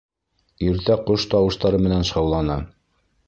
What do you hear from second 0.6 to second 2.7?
Иртә ҡош тауыштары менән шауланы.